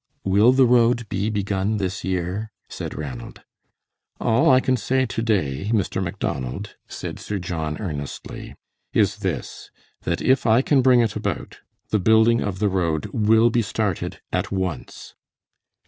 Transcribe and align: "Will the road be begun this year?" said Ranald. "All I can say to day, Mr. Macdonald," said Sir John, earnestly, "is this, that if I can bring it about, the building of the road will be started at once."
"Will 0.23 0.51
the 0.51 0.65
road 0.65 1.07
be 1.09 1.29
begun 1.29 1.77
this 1.77 2.03
year?" 2.03 2.49
said 2.67 2.95
Ranald. 2.97 3.43
"All 4.19 4.49
I 4.49 4.59
can 4.59 4.75
say 4.75 5.05
to 5.05 5.21
day, 5.21 5.69
Mr. 5.71 6.01
Macdonald," 6.03 6.75
said 6.87 7.19
Sir 7.19 7.37
John, 7.37 7.77
earnestly, 7.79 8.55
"is 8.93 9.17
this, 9.17 9.69
that 10.01 10.19
if 10.19 10.47
I 10.47 10.63
can 10.63 10.81
bring 10.81 11.01
it 11.01 11.15
about, 11.15 11.59
the 11.89 11.99
building 11.99 12.41
of 12.41 12.57
the 12.57 12.67
road 12.67 13.05
will 13.13 13.51
be 13.51 13.61
started 13.61 14.21
at 14.33 14.51
once." 14.51 15.13